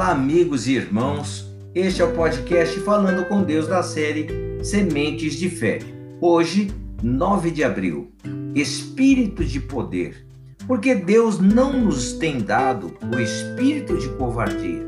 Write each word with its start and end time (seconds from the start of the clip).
Olá, 0.00 0.12
amigos 0.12 0.66
e 0.66 0.76
irmãos. 0.76 1.46
Este 1.74 2.00
é 2.00 2.04
o 2.06 2.14
podcast 2.14 2.80
Falando 2.80 3.28
com 3.28 3.42
Deus 3.42 3.68
da 3.68 3.82
série 3.82 4.28
Sementes 4.64 5.34
de 5.34 5.50
Fé. 5.50 5.80
Hoje, 6.22 6.72
9 7.02 7.50
de 7.50 7.62
abril. 7.62 8.10
Espírito 8.54 9.44
de 9.44 9.60
poder. 9.60 10.26
Porque 10.66 10.94
Deus 10.94 11.38
não 11.38 11.78
nos 11.78 12.14
tem 12.14 12.38
dado 12.40 12.96
o 13.14 13.18
espírito 13.20 13.94
de 13.98 14.08
covardia, 14.16 14.82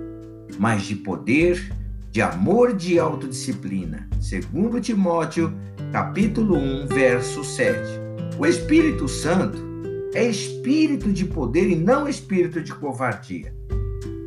mas 0.58 0.84
de 0.84 0.96
poder, 0.96 1.70
de 2.10 2.22
amor, 2.22 2.74
de 2.74 2.98
autodisciplina. 2.98 4.08
Segundo 4.18 4.80
Timóteo, 4.80 5.52
capítulo 5.92 6.56
1, 6.56 6.86
verso 6.86 7.44
7. 7.44 7.78
O 8.38 8.46
Espírito 8.46 9.06
Santo 9.06 9.58
é 10.14 10.24
espírito 10.24 11.12
de 11.12 11.26
poder 11.26 11.68
e 11.68 11.76
não 11.76 12.08
espírito 12.08 12.62
de 12.62 12.72
covardia. 12.72 13.52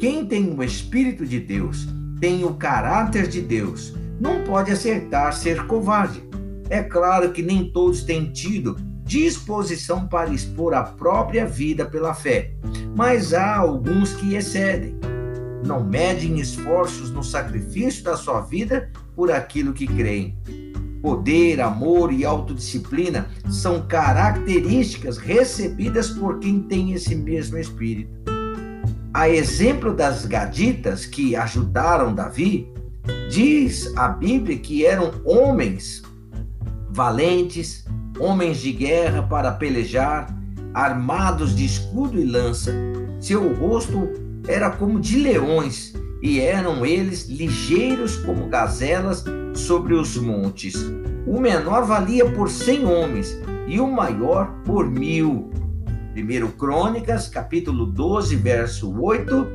Quem 0.06 0.24
tem 0.24 0.54
o 0.56 0.62
Espírito 0.62 1.26
de 1.26 1.40
Deus, 1.40 1.88
tem 2.20 2.44
o 2.44 2.54
caráter 2.54 3.28
de 3.28 3.42
Deus, 3.42 3.92
não 4.20 4.44
pode 4.44 4.72
acertar 4.72 5.34
ser 5.34 5.66
covarde. 5.66 6.22
É 6.70 6.84
claro 6.84 7.32
que 7.32 7.42
nem 7.42 7.72
todos 7.72 8.04
têm 8.04 8.32
tido 8.32 8.78
disposição 9.04 10.08
para 10.08 10.32
expor 10.32 10.76
a 10.76 10.84
própria 10.84 11.48
vida 11.48 11.86
pela 11.86 12.14
fé, 12.14 12.54
mas 12.96 13.34
há 13.34 13.56
alguns 13.56 14.14
que 14.14 14.36
excedem. 14.36 14.96
Não 15.66 15.84
medem 15.84 16.40
esforços 16.40 17.10
no 17.10 17.24
sacrifício 17.24 18.04
da 18.04 18.16
sua 18.16 18.42
vida 18.42 18.92
por 19.16 19.32
aquilo 19.32 19.74
que 19.74 19.88
creem. 19.88 20.38
Poder, 21.02 21.60
amor 21.60 22.14
e 22.14 22.24
autodisciplina 22.24 23.28
são 23.50 23.88
características 23.88 25.18
recebidas 25.18 26.12
por 26.12 26.38
quem 26.38 26.60
tem 26.60 26.94
esse 26.94 27.16
mesmo 27.16 27.58
espírito. 27.58 28.35
A 29.16 29.30
exemplo 29.30 29.94
das 29.94 30.26
gaditas 30.26 31.06
que 31.06 31.38
ajudaram 31.38 32.14
Davi, 32.14 32.70
diz 33.30 33.96
a 33.96 34.10
Bíblia 34.10 34.58
que 34.58 34.86
eram 34.86 35.10
homens 35.24 36.04
valentes, 36.90 37.86
homens 38.20 38.58
de 38.58 38.74
guerra 38.74 39.24
para 39.24 39.54
pelejar, 39.54 40.28
armados 40.74 41.56
de 41.56 41.64
escudo 41.64 42.20
e 42.20 42.26
lança. 42.26 42.74
Seu 43.22 43.54
rosto 43.56 44.10
era 44.50 44.70
como 44.70 45.00
de 45.00 45.18
leões, 45.18 45.94
e 46.22 46.42
eram 46.42 46.86
eles 46.86 47.30
ligeiros 47.30 48.18
como 48.18 48.50
gazelas 48.50 49.24
sobre 49.54 49.94
os 49.94 50.18
montes. 50.18 50.76
O 51.26 51.40
menor 51.40 51.86
valia 51.86 52.30
por 52.32 52.50
cem 52.50 52.86
homens, 52.86 53.34
e 53.66 53.80
o 53.80 53.88
maior 53.90 54.52
por 54.66 54.92
mil. 54.92 55.55
1 56.16 56.52
Crônicas, 56.52 57.28
capítulo 57.28 57.86
12, 57.86 58.38
verso 58.38 58.90
8, 59.02 59.48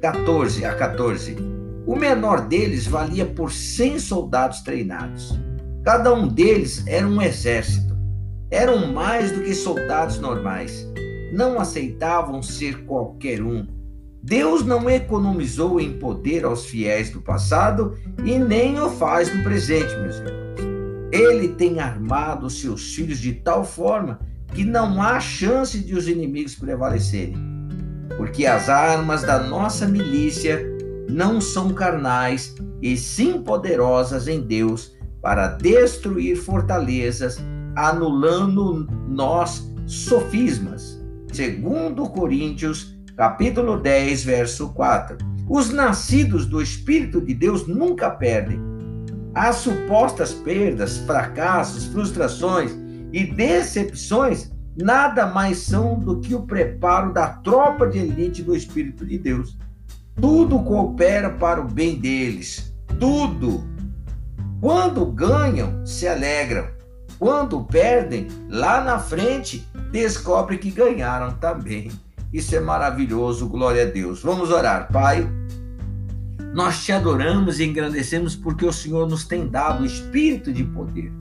14 0.00 0.64
a 0.64 0.72
14. 0.72 1.36
O 1.84 1.96
menor 1.96 2.46
deles 2.46 2.86
valia 2.86 3.26
por 3.26 3.50
100 3.50 3.98
soldados 3.98 4.60
treinados. 4.60 5.36
Cada 5.82 6.14
um 6.14 6.28
deles 6.28 6.84
era 6.86 7.04
um 7.04 7.20
exército. 7.20 7.98
Eram 8.48 8.92
mais 8.92 9.32
do 9.32 9.42
que 9.42 9.52
soldados 9.52 10.20
normais. 10.20 10.86
Não 11.32 11.58
aceitavam 11.58 12.44
ser 12.44 12.84
qualquer 12.84 13.42
um. 13.42 13.66
Deus 14.22 14.64
não 14.64 14.88
economizou 14.88 15.80
em 15.80 15.98
poder 15.98 16.44
aos 16.44 16.66
fiéis 16.66 17.10
do 17.10 17.20
passado 17.20 17.98
e 18.24 18.38
nem 18.38 18.78
o 18.78 18.88
faz 18.88 19.34
no 19.34 19.42
presente, 19.42 19.96
meus 19.96 20.16
irmãos. 20.16 20.38
Ele 21.10 21.48
tem 21.48 21.80
armado 21.80 22.48
seus 22.48 22.94
filhos 22.94 23.18
de 23.18 23.32
tal 23.32 23.64
forma 23.64 24.20
que 24.52 24.64
não 24.64 25.02
há 25.02 25.20
chance 25.20 25.78
de 25.78 25.94
os 25.94 26.08
inimigos 26.08 26.54
prevalecerem, 26.54 27.36
porque 28.16 28.46
as 28.46 28.68
armas 28.68 29.22
da 29.22 29.42
nossa 29.42 29.86
milícia 29.86 30.60
não 31.08 31.40
são 31.40 31.72
carnais, 31.72 32.54
e 32.80 32.96
sim 32.96 33.42
poderosas 33.42 34.28
em 34.28 34.40
Deus 34.40 34.96
para 35.20 35.48
destruir 35.48 36.36
fortalezas, 36.36 37.38
anulando 37.76 38.86
nós 39.08 39.68
sofismas. 39.86 41.02
Segundo 41.32 42.08
Coríntios, 42.08 42.96
capítulo 43.16 43.78
10, 43.78 44.24
verso 44.24 44.68
4. 44.74 45.18
Os 45.48 45.70
nascidos 45.70 46.46
do 46.46 46.62
Espírito 46.62 47.20
de 47.20 47.34
Deus 47.34 47.66
nunca 47.66 48.10
perdem. 48.10 48.60
As 49.34 49.56
supostas 49.56 50.32
perdas, 50.32 50.98
fracassos, 50.98 51.84
frustrações 51.86 52.76
e 53.12 53.24
decepções 53.24 54.50
nada 54.76 55.26
mais 55.26 55.58
são 55.58 55.98
do 55.98 56.20
que 56.20 56.34
o 56.34 56.42
preparo 56.42 57.12
da 57.12 57.28
tropa 57.28 57.86
de 57.86 57.98
elite 57.98 58.42
do 58.42 58.54
Espírito 58.54 59.04
de 59.04 59.18
Deus. 59.18 59.56
Tudo 60.14 60.62
coopera 60.62 61.30
para 61.30 61.60
o 61.60 61.68
bem 61.68 61.98
deles. 61.98 62.74
Tudo. 62.98 63.64
Quando 64.60 65.06
ganham, 65.06 65.84
se 65.84 66.06
alegram. 66.06 66.66
Quando 67.18 67.64
perdem, 67.64 68.28
lá 68.48 68.82
na 68.82 68.98
frente, 68.98 69.66
descobrem 69.90 70.58
que 70.58 70.70
ganharam 70.70 71.32
também. 71.34 71.90
Isso 72.32 72.54
é 72.54 72.60
maravilhoso, 72.60 73.48
glória 73.48 73.82
a 73.82 73.86
Deus. 73.86 74.22
Vamos 74.22 74.50
orar, 74.50 74.92
Pai. 74.92 75.28
Nós 76.54 76.84
te 76.84 76.92
adoramos 76.92 77.58
e 77.58 77.64
engrandecemos 77.64 78.36
porque 78.36 78.64
o 78.64 78.72
Senhor 78.72 79.08
nos 79.08 79.24
tem 79.24 79.48
dado 79.48 79.82
o 79.82 79.86
espírito 79.86 80.52
de 80.52 80.64
poder 80.64 81.12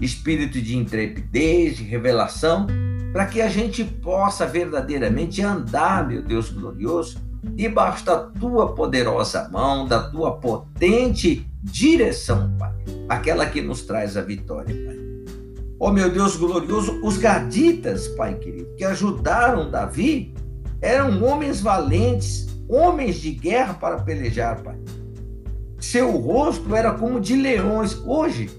espírito 0.00 0.60
de 0.60 0.76
intrepidez, 0.76 1.76
de 1.76 1.84
revelação, 1.84 2.66
para 3.12 3.26
que 3.26 3.40
a 3.40 3.48
gente 3.48 3.84
possa 3.84 4.46
verdadeiramente 4.46 5.42
andar, 5.42 6.06
meu 6.06 6.22
Deus 6.22 6.50
glorioso, 6.50 7.18
debaixo 7.54 8.04
da 8.04 8.18
tua 8.18 8.74
poderosa 8.74 9.48
mão, 9.48 9.86
da 9.86 10.10
tua 10.10 10.36
potente 10.36 11.48
direção, 11.62 12.54
Pai, 12.58 12.74
aquela 13.08 13.46
que 13.46 13.60
nos 13.60 13.82
traz 13.82 14.16
a 14.16 14.22
vitória, 14.22 14.74
Pai. 14.84 14.96
Oh, 15.78 15.90
meu 15.90 16.10
Deus 16.10 16.36
glorioso, 16.36 17.00
os 17.02 17.16
gaditas, 17.18 18.08
Pai 18.08 18.34
querido, 18.34 18.74
que 18.76 18.84
ajudaram 18.84 19.70
Davi, 19.70 20.34
eram 20.80 21.22
homens 21.24 21.60
valentes, 21.60 22.46
homens 22.68 23.16
de 23.16 23.30
guerra 23.30 23.74
para 23.74 23.98
pelejar, 23.98 24.62
Pai. 24.62 24.76
Seu 25.78 26.10
rosto 26.16 26.74
era 26.74 26.92
como 26.92 27.20
de 27.20 27.36
leões. 27.36 28.00
Hoje, 28.04 28.50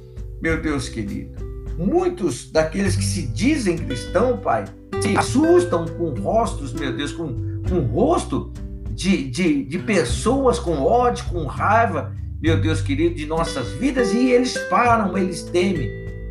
meu 0.41 0.61
Deus 0.61 0.89
querido. 0.89 1.45
Muitos 1.77 2.51
daqueles 2.51 2.95
que 2.95 3.03
se 3.03 3.27
dizem 3.27 3.77
cristão, 3.77 4.37
Pai, 4.37 4.65
se 5.01 5.15
assustam 5.17 5.85
com 5.85 6.09
rostos, 6.09 6.73
meu 6.73 6.95
Deus, 6.95 7.11
com, 7.11 7.61
com 7.69 7.79
rosto 7.81 8.51
de, 8.91 9.29
de, 9.29 9.63
de 9.63 9.79
pessoas 9.79 10.57
com 10.57 10.81
ódio, 10.81 11.25
com 11.25 11.45
raiva, 11.45 12.15
meu 12.41 12.59
Deus 12.59 12.81
querido, 12.81 13.15
de 13.15 13.25
nossas 13.25 13.67
vidas, 13.73 14.13
e 14.13 14.31
eles 14.31 14.57
param, 14.69 15.15
eles 15.17 15.43
temem, 15.43 15.89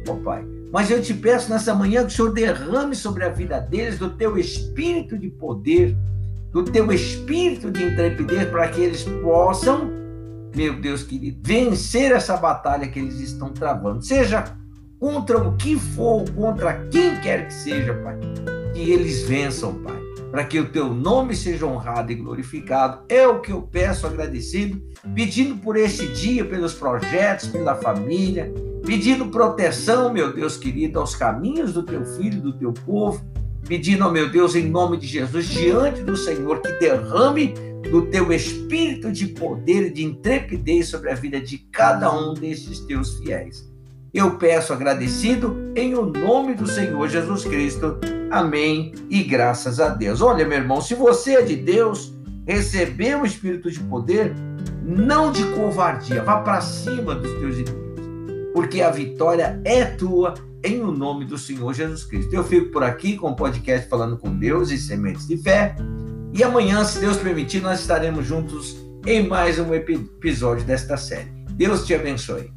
ó 0.09 0.13
oh, 0.13 0.17
Pai. 0.17 0.45
Mas 0.73 0.91
eu 0.91 1.01
te 1.01 1.15
peço 1.15 1.49
nessa 1.49 1.75
manhã 1.75 2.03
que 2.03 2.13
o 2.13 2.17
Senhor 2.17 2.33
derrame 2.33 2.95
sobre 2.95 3.25
a 3.25 3.29
vida 3.29 3.61
deles 3.61 3.99
do 3.99 4.11
teu 4.11 4.37
espírito 4.37 5.17
de 5.17 5.29
poder, 5.29 5.97
do 6.53 6.65
teu 6.65 6.91
espírito 6.93 7.71
de 7.71 7.85
intrepidez, 7.85 8.49
para 8.49 8.69
que 8.69 8.81
eles 8.81 9.05
possam 9.23 9.91
meu 10.57 10.75
Deus 10.81 11.03
querido, 11.03 11.39
vencer 11.43 12.13
essa 12.13 12.35
batalha 12.35 12.89
que 12.89 12.99
eles 12.99 13.21
estão 13.21 13.51
travando, 13.51 14.03
seja 14.03 14.57
contra 14.99 15.37
o 15.37 15.55
que 15.55 15.79
for, 15.79 16.25
contra 16.31 16.87
quem 16.91 17.21
quer 17.21 17.49
que 17.49 17.53
seja, 17.53 17.93
Pai, 17.93 18.19
que 18.73 18.91
eles 18.91 19.25
vençam, 19.25 19.75
Pai, 19.75 20.01
para 20.31 20.45
que 20.45 20.59
o 20.59 20.71
teu 20.71 20.95
nome 20.95 21.37
seja 21.37 21.67
honrado 21.67 22.11
e 22.11 22.15
glorificado. 22.15 23.05
É 23.07 23.29
o 23.29 23.41
que 23.41 23.53
eu 23.53 23.61
peço 23.61 24.07
agradecido, 24.07 24.83
pedindo 25.15 25.57
por 25.57 25.77
este 25.77 26.07
dia, 26.15 26.43
pelos 26.43 26.73
projetos, 26.73 27.49
pela 27.49 27.75
família, 27.75 28.51
pedindo 28.87 29.27
proteção, 29.27 30.11
meu 30.11 30.33
Deus 30.33 30.57
querido, 30.57 30.99
aos 30.99 31.15
caminhos 31.15 31.75
do 31.75 31.83
teu 31.83 32.03
filho, 32.03 32.41
do 32.41 32.55
teu 32.55 32.73
povo, 32.73 33.23
pedindo, 33.69 34.11
meu 34.11 34.31
Deus, 34.31 34.55
em 34.55 34.71
nome 34.71 34.97
de 34.97 35.07
Jesus, 35.07 35.49
diante 35.49 36.01
do 36.01 36.17
Senhor, 36.17 36.63
que 36.63 36.73
derrame 36.79 37.53
do 37.91 38.07
teu 38.07 38.33
espírito 38.33 39.11
de 39.13 39.29
poder 39.29 39.87
e 39.87 39.91
de 39.91 40.05
intrepidez 40.05 40.89
sobre 40.89 41.11
a 41.11 41.15
vida 41.15 41.41
de 41.41 41.59
cada 41.59 42.13
um 42.13 42.35
destes 42.35 42.81
teus 42.81 43.19
fiéis. 43.19 43.69
Eu 44.13 44.39
peço 44.39 44.73
agradecido 44.73 45.57
em 45.77 45.95
o 45.95 46.07
nome 46.07 46.55
do 46.55 46.67
Senhor 46.67 47.09
Jesus 47.09 47.45
Cristo. 47.45 47.99
Amém 48.31 48.93
e 49.11 49.23
graças 49.23 49.79
a 49.79 49.91
Deus. 49.91 50.21
Olha, 50.21 50.47
meu 50.47 50.59
irmão, 50.59 50.81
se 50.81 50.95
você 50.95 51.35
é 51.35 51.43
de 51.43 51.57
Deus, 51.57 52.15
recebeu 52.47 53.21
o 53.21 53.27
espírito 53.27 53.71
de 53.71 53.81
poder, 53.81 54.35
não 54.83 55.31
de 55.31 55.45
covardia, 55.53 56.23
vá 56.23 56.41
para 56.41 56.61
cima 56.61 57.15
dos 57.15 57.31
teus 57.39 57.57
inimigos, 57.57 58.53
porque 58.55 58.81
a 58.81 58.91
vitória 58.91 59.61
é 59.65 59.85
tua 59.85 60.35
em 60.65 60.81
o 60.81 60.91
nome 60.91 61.25
do 61.25 61.37
Senhor 61.37 61.75
Jesus 61.75 62.05
Cristo. 62.05 62.35
Eu 62.35 62.43
fico 62.43 62.71
por 62.71 62.83
aqui 62.83 63.17
com 63.17 63.31
o 63.31 63.37
podcast 63.37 63.89
Falando 63.89 64.17
com 64.17 64.35
Deus 64.35 64.71
e 64.71 64.79
Sementes 64.79 65.27
de 65.29 65.37
Fé. 65.37 65.77
E 66.37 66.45
amanhã, 66.45 66.85
se 66.85 66.99
Deus 66.99 67.17
permitir, 67.17 67.63
nós 67.63 67.81
estaremos 67.81 68.27
juntos 68.27 68.77
em 69.07 69.27
mais 69.27 69.59
um 69.59 69.73
episódio 69.73 70.67
desta 70.67 70.95
série. 70.95 71.31
Deus 71.53 71.87
te 71.87 71.95
abençoe. 71.95 72.56